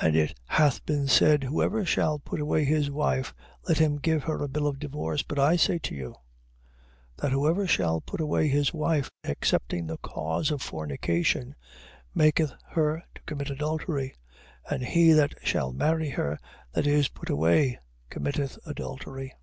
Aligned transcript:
5:31. 0.00 0.06
And 0.08 0.16
it 0.16 0.40
hath 0.46 0.86
been 0.86 1.06
said, 1.06 1.44
Whosoever 1.44 1.84
shall 1.84 2.18
put 2.18 2.40
away 2.40 2.64
his 2.64 2.90
wife, 2.90 3.34
let 3.68 3.76
him 3.76 3.96
give 3.96 4.22
her 4.22 4.42
a 4.42 4.48
bill 4.48 4.66
of 4.66 4.78
divorce. 4.78 5.20
5:32. 5.22 5.26
But 5.28 5.38
I 5.38 5.56
say 5.56 5.78
to 5.80 5.94
you, 5.94 6.16
that 7.18 7.30
whosoever 7.32 7.66
shall 7.66 8.00
put 8.00 8.22
away 8.22 8.48
his 8.48 8.72
wife, 8.72 9.10
excepting 9.22 9.86
the 9.86 9.98
cause 9.98 10.50
of 10.50 10.62
fornication, 10.62 11.54
maketh 12.14 12.54
her 12.70 13.04
to 13.14 13.22
commit 13.26 13.50
adultery: 13.50 14.14
and 14.70 14.82
he 14.82 15.12
that 15.12 15.34
shall 15.42 15.74
marry 15.74 16.08
her 16.08 16.38
that 16.72 16.86
is 16.86 17.08
put 17.08 17.28
away, 17.28 17.80
committeth 18.08 18.58
adultery. 18.64 19.34